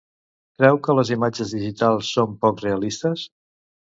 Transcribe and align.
Creu 0.61 0.79
que 0.87 0.95
les 0.99 1.09
imatges 1.15 1.51
digitals 1.57 2.09
són 2.15 2.33
poc 2.45 2.65
realistes? 2.65 3.27